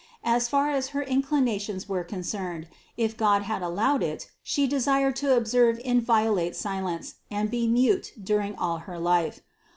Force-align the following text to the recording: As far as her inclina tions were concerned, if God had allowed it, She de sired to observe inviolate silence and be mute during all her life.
As 0.23 0.49
far 0.49 0.71
as 0.71 0.87
her 0.97 1.05
inclina 1.05 1.61
tions 1.61 1.87
were 1.87 2.03
concerned, 2.03 2.65
if 2.97 3.15
God 3.15 3.43
had 3.43 3.61
allowed 3.61 4.01
it, 4.01 4.31
She 4.41 4.65
de 4.65 4.79
sired 4.81 5.15
to 5.17 5.37
observe 5.37 5.79
inviolate 5.85 6.55
silence 6.55 7.17
and 7.29 7.51
be 7.51 7.67
mute 7.67 8.11
during 8.19 8.55
all 8.55 8.79
her 8.89 8.97
life. 8.97 9.41